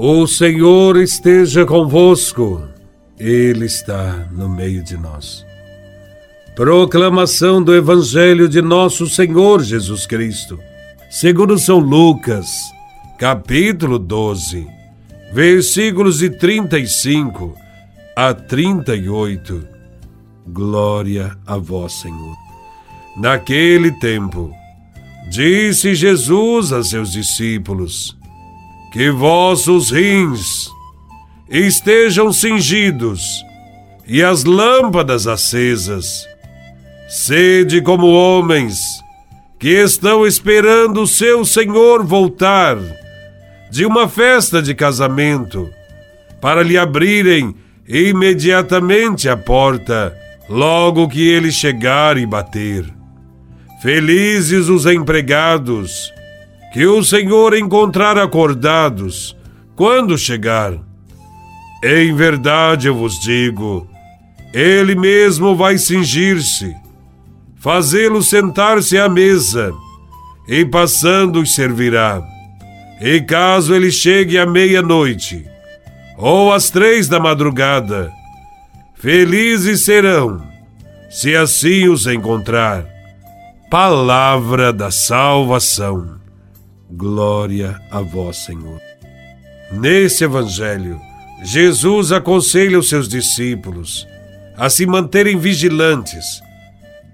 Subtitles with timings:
[0.00, 2.62] O Senhor esteja convosco,
[3.18, 5.44] Ele está no meio de nós.
[6.54, 10.56] Proclamação do Evangelho de Nosso Senhor Jesus Cristo,
[11.10, 12.48] segundo São Lucas,
[13.18, 14.68] capítulo 12,
[15.32, 17.56] versículos de 35
[18.14, 19.66] a 38.
[20.46, 22.36] Glória a Vós, Senhor.
[23.16, 24.52] Naquele tempo,
[25.28, 28.16] disse Jesus a seus discípulos:
[28.92, 30.70] Que vossos rins
[31.48, 33.22] estejam cingidos
[34.06, 36.26] e as lâmpadas acesas.
[37.08, 38.78] Sede como homens
[39.58, 42.78] que estão esperando o seu Senhor voltar
[43.70, 45.68] de uma festa de casamento,
[46.40, 47.54] para lhe abrirem
[47.86, 50.16] imediatamente a porta,
[50.48, 52.84] logo que ele chegar e bater.
[53.82, 56.12] Felizes os empregados,
[56.72, 59.36] que o Senhor encontrar acordados
[59.74, 60.74] quando chegar.
[61.82, 63.86] Em verdade eu vos digo,
[64.52, 66.74] ele mesmo vai cingir-se,
[67.56, 69.72] fazê-lo sentar-se à mesa,
[70.48, 72.22] e passando os servirá.
[73.00, 75.46] E caso ele chegue à meia-noite,
[76.16, 78.10] ou às três da madrugada,
[78.96, 80.42] felizes serão,
[81.08, 82.84] se assim os encontrar
[83.70, 86.17] palavra da salvação.
[86.90, 88.80] Glória a vós, Senhor.
[89.70, 90.98] Nesse evangelho,
[91.42, 94.06] Jesus aconselha os seus discípulos
[94.56, 96.40] a se manterem vigilantes,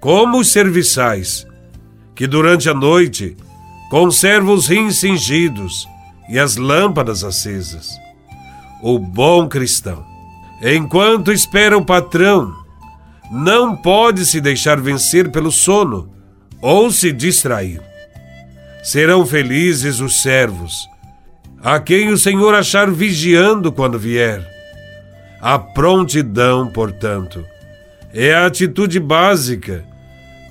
[0.00, 1.44] como os serviçais,
[2.14, 3.36] que durante a noite
[3.90, 5.88] conservam os rins cingidos
[6.30, 7.90] e as lâmpadas acesas.
[8.80, 10.06] O bom cristão,
[10.62, 12.54] enquanto espera o patrão,
[13.28, 16.10] não pode se deixar vencer pelo sono
[16.62, 17.93] ou se distrair.
[18.84, 20.88] Serão felizes os servos,
[21.62, 24.46] a quem o Senhor achar vigiando quando vier.
[25.40, 27.44] A prontidão, portanto,
[28.12, 29.84] é a atitude básica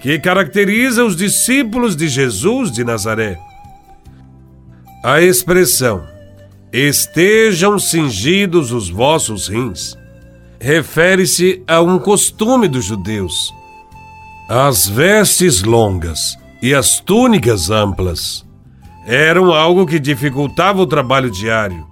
[0.00, 3.36] que caracteriza os discípulos de Jesus de Nazaré.
[5.04, 6.06] A expressão
[6.72, 9.98] estejam cingidos os vossos rins
[10.60, 13.52] refere-se a um costume dos judeus
[14.48, 18.44] as vestes longas e as túnicas amplas
[19.06, 21.86] eram algo que dificultava o trabalho diário.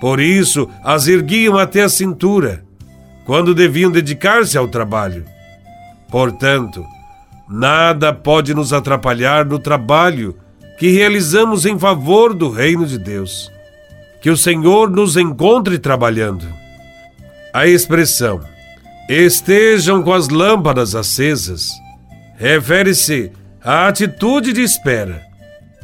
[0.00, 2.64] Por isso, as erguiam até a cintura,
[3.26, 5.24] quando deviam dedicar-se ao trabalho.
[6.10, 6.84] Portanto,
[7.48, 10.36] nada pode nos atrapalhar no trabalho
[10.78, 13.52] que realizamos em favor do reino de Deus.
[14.22, 16.46] Que o Senhor nos encontre trabalhando.
[17.52, 18.40] A expressão
[19.08, 21.70] estejam com as lâmpadas acesas,
[22.36, 23.30] refere-se
[23.64, 25.22] à atitude de espera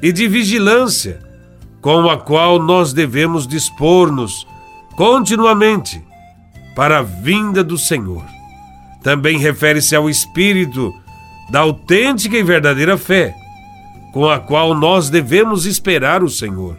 [0.02, 1.18] e de vigilância
[1.80, 4.46] com a qual nós devemos dispor-nos
[4.96, 6.02] continuamente
[6.74, 8.24] para a vinda do Senhor.
[9.02, 10.92] Também refere-se ao espírito
[11.50, 13.34] da autêntica e verdadeira fé,
[14.12, 16.76] com a qual nós devemos esperar o Senhor.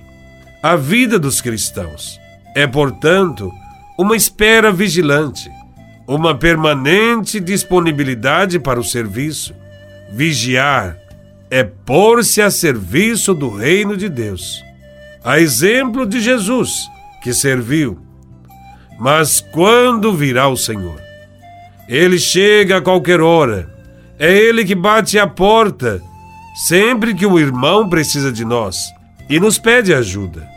[0.61, 2.19] A vida dos cristãos
[2.55, 3.51] é, portanto,
[3.97, 5.49] uma espera vigilante
[6.07, 9.53] uma permanente disponibilidade para o serviço.
[10.11, 10.97] Vigiar
[11.49, 14.63] é pôr-se a serviço do reino de Deus.
[15.23, 16.87] A exemplo de Jesus,
[17.21, 17.99] que serviu.
[18.99, 20.99] Mas quando virá o Senhor?
[21.87, 23.73] Ele chega a qualquer hora.
[24.19, 26.01] É ele que bate à porta
[26.67, 28.87] sempre que o irmão precisa de nós
[29.29, 30.47] e nos pede ajuda.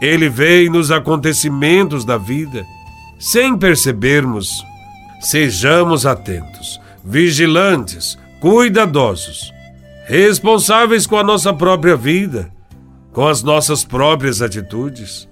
[0.00, 2.64] Ele vem nos acontecimentos da vida
[3.18, 4.64] sem percebermos
[5.22, 9.54] Sejamos atentos, vigilantes, cuidadosos,
[10.04, 12.50] responsáveis com a nossa própria vida,
[13.12, 15.28] com as nossas próprias atitudes.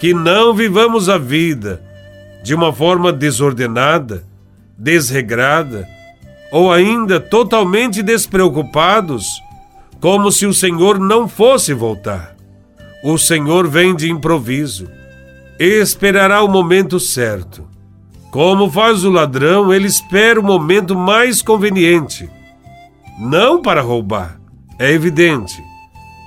[0.00, 1.82] Que não vivamos a vida
[2.42, 4.24] de uma forma desordenada,
[4.78, 5.86] desregrada
[6.50, 9.26] ou ainda totalmente despreocupados,
[10.00, 12.34] como se o Senhor não fosse voltar.
[13.04, 14.88] O Senhor vem de improviso,
[15.58, 17.68] esperará o momento certo
[18.30, 22.28] como faz o ladrão, ele espera o momento mais conveniente.
[23.18, 24.40] Não para roubar,
[24.78, 25.60] é evidente,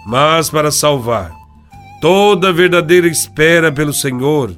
[0.05, 1.31] mas para salvar.
[2.01, 4.53] Toda verdadeira espera pelo Senhor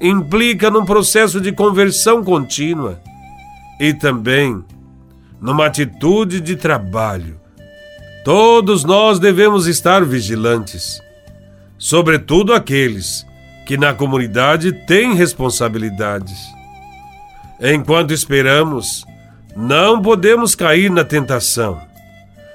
[0.00, 3.00] implica num processo de conversão contínua
[3.78, 4.64] e também
[5.40, 7.38] numa atitude de trabalho.
[8.24, 11.00] Todos nós devemos estar vigilantes,
[11.76, 13.26] sobretudo aqueles
[13.66, 16.38] que na comunidade têm responsabilidades.
[17.60, 19.04] Enquanto esperamos,
[19.60, 21.80] não podemos cair na tentação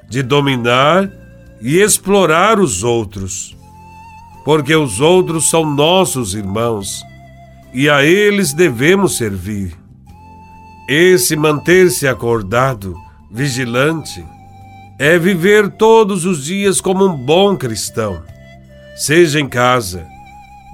[0.07, 1.11] de dominar
[1.61, 3.57] e explorar os outros.
[4.45, 7.01] porque os outros são nossos irmãos
[7.73, 9.73] e a eles devemos servir.
[10.87, 12.93] Esse manter-se acordado,
[13.31, 14.23] vigilante,
[14.99, 18.21] é viver todos os dias como um bom cristão,
[18.97, 20.05] seja em casa,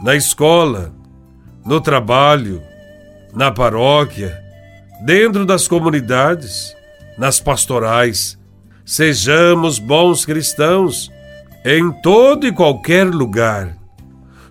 [0.03, 0.91] na escola,
[1.63, 2.59] no trabalho,
[3.31, 4.48] na paróquia,
[5.01, 6.75] dentro das comunidades,
[7.17, 8.37] nas pastorais.
[8.85, 11.11] Sejamos bons cristãos
[11.65, 13.75] em todo e qualquer lugar.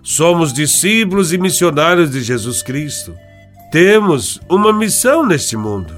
[0.01, 3.15] Somos discípulos e missionários de Jesus Cristo.
[3.71, 5.93] Temos uma missão neste mundo.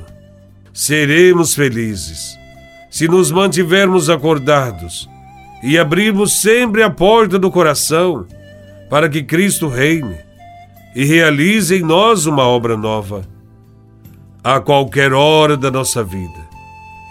[0.74, 2.38] Seremos felizes
[2.90, 5.10] se nos mantivermos acordados
[5.64, 8.26] e abrirmos sempre a porta do coração
[8.90, 10.18] para que Cristo reine
[10.94, 13.31] e realize em nós uma obra nova.
[14.44, 16.50] A qualquer hora da nossa vida,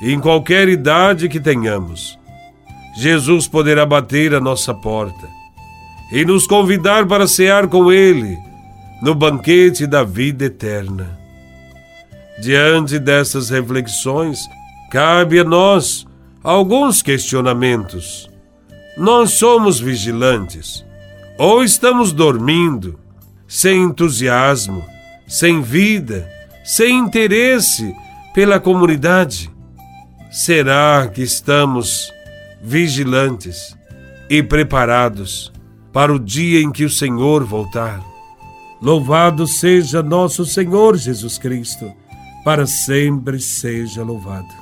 [0.03, 2.19] em qualquer idade que tenhamos,
[2.97, 5.29] Jesus poderá bater a nossa porta
[6.11, 8.37] e nos convidar para cear com Ele
[9.01, 11.17] no banquete da vida eterna.
[12.41, 14.41] Diante dessas reflexões,
[14.91, 16.05] cabe a nós
[16.43, 18.29] alguns questionamentos.
[18.99, 20.85] Nós somos vigilantes
[21.39, 22.99] ou estamos dormindo,
[23.47, 24.85] sem entusiasmo,
[25.29, 26.29] sem vida,
[26.65, 27.95] sem interesse
[28.35, 29.51] pela comunidade?
[30.31, 32.13] Será que estamos
[32.63, 33.77] vigilantes
[34.29, 35.53] e preparados
[35.93, 38.01] para o dia em que o Senhor voltar?
[38.81, 41.93] Louvado seja nosso Senhor Jesus Cristo,
[42.45, 44.60] para sempre seja louvado.